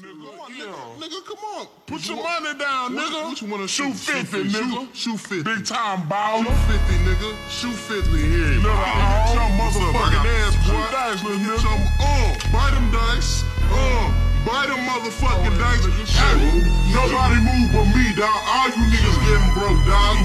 nigga. 0.00 0.24
Come 0.30 0.40
on, 0.40 0.50
yeah. 0.56 0.64
nigga. 0.64 1.00
Nigga, 1.02 1.24
come 1.26 1.44
on. 1.56 1.66
Put 1.86 2.00
You 2.08 2.14
your 2.14 2.24
want- 2.24 2.42
money 2.44 2.58
down, 2.58 2.94
What- 2.94 3.04
nigga. 3.12 3.22
What 3.28 3.40
you 3.42 3.48
wanna 3.48 3.68
shoot 3.68 3.96
shoot? 3.96 4.26
50, 4.30 4.44
nigga. 4.44 4.72
Shoot, 4.72 4.88
shoot 4.96 5.20
50. 5.20 5.42
Big 5.42 5.66
time 5.66 6.00
Shoot 6.00 6.08
baller. 6.08 6.56
50, 6.70 6.94
nigga. 7.06 7.30
Shoot 7.50 7.76
50 7.76 8.18
here. 8.18 8.60
Nigga, 8.60 8.72
all 8.72 9.34
Some 9.34 9.52
motherfucking 9.58 10.26
ass, 10.40 10.54
boy. 10.56 10.72
Shoot 10.72 10.90
dice, 10.92 11.22
little 11.24 11.38
nigga. 11.38 11.60
some, 11.60 11.82
uh, 12.00 12.30
buy 12.52 12.70
them 12.70 12.86
dice. 12.92 13.44
Uh, 13.72 14.08
buy 14.46 14.66
them 14.66 14.80
motherfucking 14.88 15.56
dice. 15.58 15.84
Hey, 16.16 16.62
nobody 16.92 17.36
move 17.40 17.68
but 17.72 17.86
me, 17.96 18.12
dog. 18.14 18.28
All 18.54 18.68
you 18.68 18.84
niggas 18.92 19.18
getting 19.26 19.52
broke, 19.54 19.80
dog. 19.86 20.16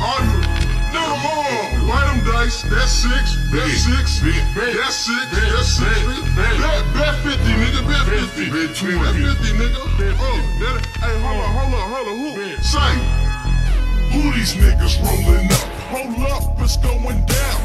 All 0.00 0.20
you. 0.24 0.63
Nigga, 0.94 1.10
uh, 1.10 1.88
buy 1.88 2.06
them 2.06 2.24
dice. 2.24 2.62
That's 2.70 2.90
six. 2.90 3.34
That's 3.50 3.82
six. 3.82 4.22
That's 4.54 4.94
six. 4.94 5.26
That's 5.34 5.66
six. 5.66 6.06
Bet 6.94 7.14
50, 7.18 7.42
nigga. 7.58 7.82
Bet 7.82 8.06
50. 8.06 8.50
Bet 8.54 8.76
20. 8.76 8.98
Bet 9.02 9.14
50, 9.14 9.58
nigga. 9.58 9.82
That, 10.62 10.86
hey, 11.02 11.18
hold 11.18 11.42
on, 11.42 11.50
hold 11.50 11.74
on, 11.74 11.86
hold 11.90 12.06
on. 12.08 12.16
Who? 12.22 12.62
Say. 12.62 13.24
Who 14.14 14.30
these 14.38 14.54
niggas 14.54 15.02
rolling 15.02 15.50
up? 15.50 15.66
Hold 15.90 16.30
up, 16.30 16.60
it's 16.62 16.76
going 16.76 17.26
down. 17.26 17.58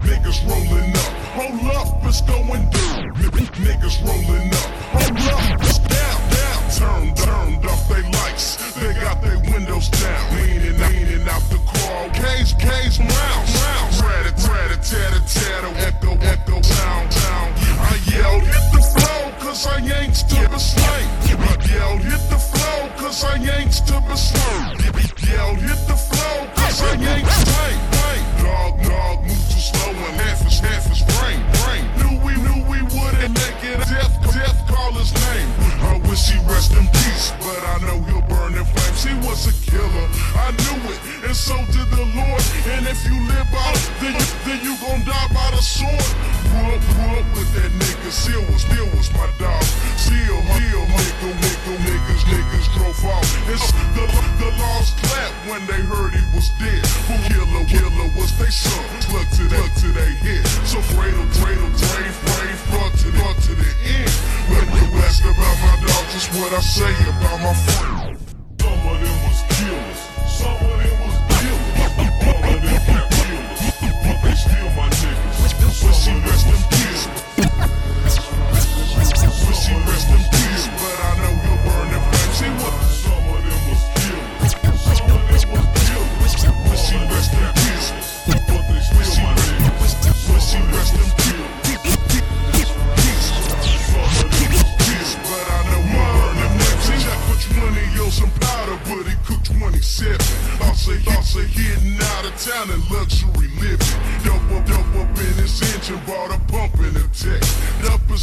Niggas 0.00 0.40
rolling 0.48 0.96
up. 0.96 1.12
Hold 1.36 1.76
up, 1.76 2.04
it's 2.04 2.22
going 2.22 2.64
down. 2.70 3.12
Niggas 3.60 4.00
rolling 4.00 4.48
up. 4.56 4.68
Hold 4.96 5.20
up, 5.36 5.60
it's 5.60 5.78
down, 5.78 6.20
down. 6.32 6.60
Turn, 6.80 7.14
turned 7.14 7.66
off 7.66 7.88
they 7.90 8.02
lights. 8.16 8.56
They 8.74 8.94
got 8.94 9.20
their 9.20 9.38
windows 9.52 9.90
down. 9.90 10.49
Hit 22.02 22.22
the 22.30 22.38
flow, 22.38 22.88
cause 22.96 23.24
I 23.24 23.36
ain't 23.36 23.72
to 23.72 23.96
be 24.08 24.16
slain. 24.16 24.78
Yelled, 25.26 25.58
hit 25.58 25.80
the 25.86 25.96
flow, 25.96 26.46
cause 26.56 26.82
I 26.82 26.96
ain't 26.96 27.26
slain. 27.26 27.78
Dog, 28.42 28.82
dog, 28.82 29.16
move 29.26 29.44
too 29.50 29.60
slow 29.60 29.90
and 29.90 30.16
half 30.20 30.46
is 30.46 30.58
half 30.60 30.90
is 30.90 31.02
brain, 31.16 31.40
brain. 31.62 31.84
Knew 32.00 32.14
we 32.24 32.34
knew 32.40 32.58
we 32.68 32.82
wouldn't 32.82 33.34
make 33.34 33.60
it. 33.62 33.78
Death, 33.88 34.14
death, 34.32 34.58
call 34.68 34.92
his 34.92 35.12
name. 35.28 35.48
I 35.86 36.00
wish 36.08 36.30
he 36.30 36.38
rest 36.48 36.72
in 36.72 36.86
peace, 36.88 37.32
but 37.40 37.60
I 37.74 37.76
know 37.86 37.98
he'll 38.08 38.26
burn 38.26 38.54
in 38.54 38.64
flames. 38.64 39.04
He 39.04 39.14
was 39.26 39.46
a 39.46 39.54
killer, 39.70 40.06
I 40.36 40.50
knew 40.52 40.80
it, 40.92 41.00
and 41.26 41.36
so 41.36 41.56
did 41.74 41.88
the 41.92 42.06
Lord. 42.16 42.42
And 42.74 42.86
if 42.86 43.04
you 43.06 43.16
live 43.28 43.50
out, 43.54 43.78
then 44.00 44.14
you, 44.14 44.26
then 44.46 44.58
you 44.64 44.74
gon' 44.80 45.04
die 45.04 45.28
by 45.34 45.50
the 45.52 45.62
sword. 45.62 46.39
Grew 46.70 47.18
up 47.18 47.26
with 47.34 47.50
that 47.58 47.70
nigga. 47.82 48.10
Still 48.14 48.42
was, 48.46 48.62
still 48.62 48.86
was 48.94 49.10
my 49.12 49.26
dog. 49.42 49.62
Still, 49.98 50.38
still, 50.38 50.84
nigga, 50.86 51.30
nigga, 51.42 51.74
niggas, 51.82 52.22
niggas 52.30 52.66
drove 52.78 53.04
off. 53.10 53.26
It's 53.50 53.72
the, 53.98 54.06
the 54.38 54.50
laws 54.54 54.94
clapped 55.02 55.34
when 55.50 55.66
they 55.66 55.82
heard 55.82 56.14
he 56.14 56.22
was 56.30 56.50
dead. 56.62 56.86
Who 57.10 57.18
killer, 57.26 57.64
killer 57.66 58.08
was 58.14 58.30
they 58.38 58.50
son? 58.50 58.86
Look 59.10 59.28
to 59.34 59.50
that, 59.50 59.58
look 59.58 59.74
to 59.82 59.88
they 59.90 60.14
head. 60.22 60.46
So 60.62 60.78
cradle, 60.94 61.26
cradle, 61.42 61.70
brave, 61.74 62.16
brave, 62.22 62.60
brought 62.70 62.94
to, 63.02 63.10
brought 63.18 63.38
to 63.50 63.54
the 63.58 63.70
end. 63.90 64.14
When 64.46 64.66
you 64.78 64.86
ask 65.02 65.24
about 65.26 65.56
my 65.66 65.74
dog, 65.82 66.04
just 66.14 66.30
what 66.38 66.52
I 66.52 66.60
say 66.60 66.94
about 67.10 67.40
my 67.42 67.54
friend. 67.54 67.99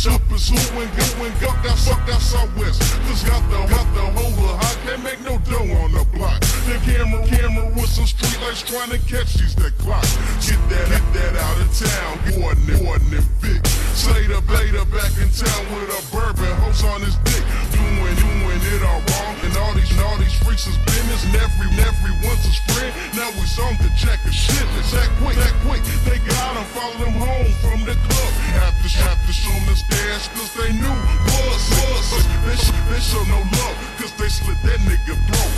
Up 0.06 0.22
is 0.32 0.48
who 0.48 0.56
and 0.80 0.92
go 0.94 1.26
and 1.26 1.34
go. 1.42 1.50
That's 1.66 1.90
up, 1.90 1.98
that's 2.06 2.24
southwest. 2.30 2.80
Cause 3.10 3.24
got 3.24 3.42
the 3.50 3.58
got 3.66 3.88
the 3.98 4.06
whole 4.14 4.56
hot, 4.56 4.78
can't 4.86 5.04
make 5.04 5.20
no 5.22 5.40
dough 5.40 5.74
on 5.82 5.92
the 5.92 6.06
block. 6.14 6.40
The 6.70 6.78
camera, 6.86 7.26
camera 7.26 7.66
with 7.74 7.90
some 7.90 8.06
street 8.06 8.40
lights 8.46 8.62
trying 8.62 8.92
to 8.92 9.00
catch 9.10 9.34
these 9.34 9.56
that 9.56 9.76
clock. 9.80 10.06
Get 10.46 10.62
that, 10.70 10.88
get 10.94 11.06
that 11.18 11.34
out 11.42 11.58
of 11.60 11.70
town. 11.74 12.14
Warden, 12.40 12.86
warden, 12.86 13.10
Vic. 13.42 13.66
Slater, 13.98 14.40
Blader 14.46 14.86
back 14.94 15.12
in 15.18 15.34
town 15.34 15.64
with 15.74 15.90
a 15.90 16.02
and 20.58 20.64
freaks 20.64 20.68
is 20.68 20.78
business. 20.86 21.26
And 21.26 21.36
every, 21.36 21.70
everyone's 21.82 22.46
a 22.48 22.54
friend. 22.74 22.94
Now 23.14 23.30
we 23.38 23.46
on 23.62 23.78
the 23.78 23.90
check 23.96 24.20
a 24.26 24.32
shit. 24.32 24.66
It's 24.80 24.92
that 24.92 25.10
quick, 25.22 25.36
that 25.38 25.54
quick. 25.66 25.84
They 26.06 26.18
got 26.20 26.58
him, 26.58 26.66
follow 26.74 26.98
them 26.98 27.14
home 27.14 27.52
from 27.62 27.86
the 27.86 27.94
club. 27.94 28.32
To, 28.58 28.90
have 29.04 29.20
to 29.26 29.34
show 29.34 29.54
the 29.68 29.76
stash, 29.76 30.30
cause 30.32 30.54
they 30.56 30.72
knew 30.72 30.98
was, 31.28 31.64
was. 31.76 32.24
They, 32.46 32.58
they 32.94 33.02
show 33.02 33.22
no 33.28 33.44
love, 33.44 33.76
cause 34.00 34.14
they 34.16 34.30
slit 34.30 34.58
that 34.64 34.80
nigga 34.88 35.18
throat. 35.28 35.52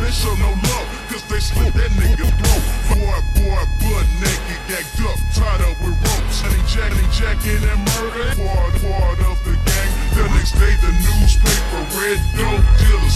They 0.00 0.10
show 0.10 0.34
no 0.40 0.50
love, 0.56 0.86
cause 1.10 1.24
they 1.28 1.40
slit 1.40 1.74
that 1.74 1.90
nigga 2.00 2.24
throat. 2.24 2.62
Boy, 2.96 3.18
boy, 3.36 3.62
butt 3.84 4.06
naked, 4.24 4.60
gagged 4.70 5.04
up, 5.04 5.18
tied 5.36 5.60
up 5.68 5.76
with 5.84 5.94
ropes. 6.00 6.40
Honey 6.40 6.62
Jack, 6.64 6.90
honey 6.92 7.08
Jack 7.12 7.38
in 7.44 7.60
that 7.60 7.78
murder. 7.98 8.32
Part, 8.40 8.72
part 8.80 9.20
of 9.28 9.36
the 9.44 9.54
gang. 9.68 9.90
The 10.16 10.24
next 10.34 10.56
day, 10.56 10.74
the 10.80 10.92
newspaper, 10.96 11.82
red 12.00 12.18
dope 12.34 12.64
dealer 12.80 13.10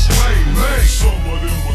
Some 1.04 1.28
of 1.28 1.42
them 1.42 1.73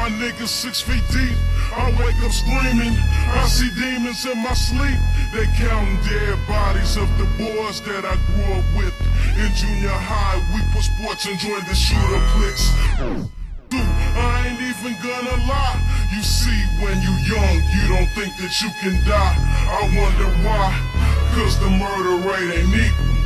my 0.00 0.08
niggas 0.16 0.48
six 0.48 0.80
feet 0.80 1.04
deep, 1.12 1.36
I 1.76 1.92
wake 2.00 2.16
up 2.24 2.32
screaming. 2.32 2.96
I 3.36 3.44
see 3.44 3.68
demons 3.76 4.24
in 4.24 4.38
my 4.40 4.54
sleep. 4.54 4.96
They 5.28 5.44
counting 5.60 6.00
dead 6.08 6.40
bodies 6.48 6.96
of 6.96 7.06
the 7.20 7.28
boys 7.36 7.84
that 7.84 8.08
I 8.08 8.16
grew 8.32 8.48
up 8.56 8.64
with. 8.80 8.96
In 9.36 9.52
junior 9.52 9.92
high, 9.92 10.40
we 10.56 10.60
put 10.72 10.88
sports 10.88 11.28
and 11.28 11.36
joined 11.38 11.68
the 11.68 11.76
shooter 11.76 12.22
cliques. 12.32 12.72
Dude, 13.68 13.84
I 14.16 14.48
ain't 14.48 14.60
even 14.72 14.96
gonna 15.04 15.36
lie. 15.44 15.76
You 16.16 16.22
see, 16.24 16.60
when 16.80 16.96
you 17.04 17.12
young, 17.28 17.56
you 17.76 17.84
don't 17.92 18.08
think 18.16 18.32
that 18.40 18.56
you 18.64 18.72
can 18.80 18.96
die. 19.04 19.36
I 19.68 19.84
wonder 20.00 20.32
why. 20.48 20.80
Cause 21.36 21.60
the 21.60 21.68
murder 21.68 22.16
rate 22.24 22.56
ain't 22.56 22.72
equal. 22.72 23.19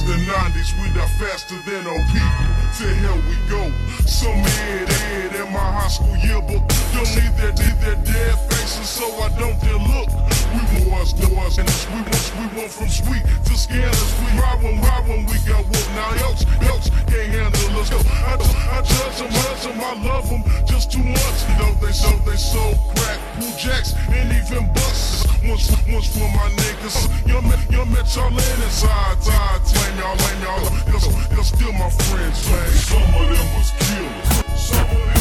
It's 0.00 0.08
the 0.08 0.32
90s, 0.32 0.72
we 0.80 0.88
die 0.96 1.06
faster 1.20 1.60
than 1.68 1.84
old 1.84 2.00
people. 2.08 2.48
To 2.80 2.86
hell 3.04 3.20
we 3.28 3.36
go. 3.52 3.68
Some 4.08 4.32
head, 4.32 4.88
head 4.88 5.36
in 5.36 5.52
my 5.52 5.60
high 5.60 5.92
school 5.92 6.16
yearbook. 6.16 6.64
Don't 6.96 7.04
need 7.20 7.36
their, 7.36 7.52
need 7.52 7.76
their 7.84 8.00
dead 8.00 8.32
faces, 8.48 8.88
so 8.88 9.04
I 9.20 9.28
don't 9.36 9.60
dare 9.60 9.76
look. 9.76 10.08
We 10.56 10.88
wars, 10.88 11.12
wars, 11.36 11.60
and 11.60 11.68
we 11.92 12.00
want, 12.00 12.32
we 12.32 12.46
want 12.56 12.72
from 12.72 12.88
sweet 12.88 13.20
to 13.44 13.52
scandalous. 13.52 14.12
We 14.24 14.40
ride 14.40 14.64
when, 14.64 14.80
ride 14.80 15.04
when 15.04 15.26
we 15.28 15.36
got 15.44 15.68
whooped. 15.68 15.92
Now 15.92 16.16
yokes, 16.16 16.48
yokes 16.64 16.88
can't 17.04 17.36
handle 17.36 17.80
us. 17.84 17.92
I, 17.92 18.40
I 18.40 18.80
judge 18.80 19.20
them, 19.20 19.28
judge 19.28 19.62
them, 19.68 19.84
I 19.84 20.00
love 20.00 20.30
them 20.30 20.42
just 20.64 20.92
too 20.92 21.04
much. 21.04 21.38
You 21.44 21.56
know 21.60 21.76
they 21.76 21.92
so, 21.92 22.08
they 22.24 22.40
so 22.40 22.72
crack, 22.96 23.20
pool 23.36 23.52
jacks, 23.60 23.92
and 24.08 24.32
even 24.32 24.64
busts. 24.72 25.19
Once, 25.48 25.70
once 25.88 26.08
for 26.12 26.28
my 26.36 26.48
niggas. 26.60 27.26
Y'all 27.26 27.42
met, 27.42 27.70
y'all 27.70 27.86
met 27.86 28.14
y'all 28.14 28.28
in 28.28 28.62
inside, 28.62 29.22
side, 29.22 29.60
claim 29.64 29.98
y'all, 29.98 30.16
lame. 30.16 30.42
Y'all, 30.42 31.32
y'all 31.32 31.44
still 31.44 31.72
my 31.72 31.88
friends, 31.88 32.50
man. 32.50 32.70
Some 32.72 33.02
of 33.02 33.28
them 33.28 33.46
was 33.56 33.70
killers. 33.78 34.60
Some 34.60 34.90
of 34.90 35.14
them 35.14 35.19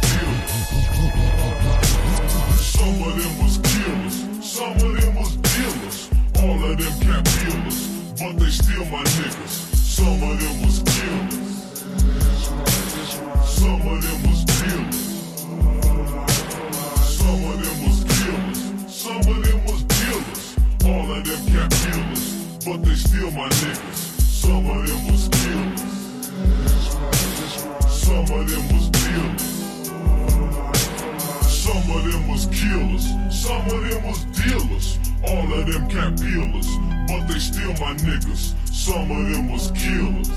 Some 2.61 3.03
of 3.03 3.11
them 3.19 3.33
was 3.43 3.57
killers. 3.57 4.15
Some 4.41 4.71
of 4.71 4.79
them 4.79 5.15
was 5.15 5.35
dealers. 5.35 6.09
All 6.39 6.63
of 6.63 6.77
them 6.77 6.93
cap 7.01 7.23
dealers. 7.25 7.79
But 8.17 8.33
they 8.39 8.49
still 8.49 8.85
my 8.85 9.03
niggas. 9.03 9.53
Some 9.75 10.23
of 10.23 10.39
them 10.39 10.61
was 10.61 10.79
killers. 10.79 11.35
Some 13.43 13.81
of 13.81 14.01
them 14.01 14.19
was 14.23 14.45
dealers. 14.45 14.95
Some 17.03 17.43
of 17.43 17.55
them 17.61 17.77
was 17.83 17.99
killers. 18.07 18.59
Some 18.87 19.19
of 19.19 19.43
them 19.43 19.59
was 19.65 19.81
dealers. 19.83 20.55
All 20.85 21.11
of 21.11 21.23
them 21.25 21.41
cap 21.51 21.69
dealers. 21.83 22.23
But 22.65 22.77
they 22.85 22.95
still 22.95 23.31
my 23.31 23.49
niggas. 23.49 23.95
Some 24.21 24.69
of 24.69 24.87
them 24.87 25.01
was 25.11 25.27
killers. 25.27 25.81
Some 27.89 28.23
of 28.39 28.49
them 28.49 28.65
was 28.75 29.00
killers. 32.61 33.05
Some 33.31 33.65
of 33.65 33.89
them 33.89 34.03
was 34.07 34.23
dealers. 34.25 34.99
All 35.25 35.51
of 35.53 35.65
them 35.65 35.89
cap 35.89 36.15
dealers. 36.15 36.69
But 37.07 37.27
they 37.27 37.39
still 37.39 37.73
my 37.73 37.93
niggas. 37.95 38.53
Some 38.67 39.09
of 39.11 39.31
them 39.31 39.51
was 39.51 39.71
killers. 39.71 40.29